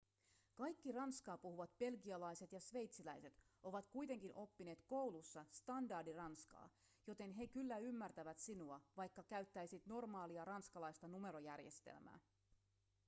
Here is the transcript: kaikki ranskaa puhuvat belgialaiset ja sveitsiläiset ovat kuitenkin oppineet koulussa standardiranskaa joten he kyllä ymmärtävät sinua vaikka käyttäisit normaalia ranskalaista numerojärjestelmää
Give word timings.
kaikki 0.59 0.91
ranskaa 0.91 1.37
puhuvat 1.37 1.71
belgialaiset 1.79 2.51
ja 2.51 2.59
sveitsiläiset 2.59 3.39
ovat 3.63 3.87
kuitenkin 3.89 4.33
oppineet 4.35 4.81
koulussa 4.87 5.45
standardiranskaa 5.49 6.69
joten 7.07 7.31
he 7.31 7.47
kyllä 7.47 7.77
ymmärtävät 7.77 8.39
sinua 8.39 8.81
vaikka 8.97 9.23
käyttäisit 9.23 9.85
normaalia 9.85 10.45
ranskalaista 10.45 11.07
numerojärjestelmää 11.07 12.19